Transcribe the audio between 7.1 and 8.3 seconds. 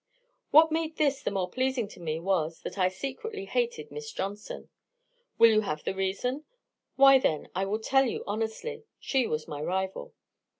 then, I will tell you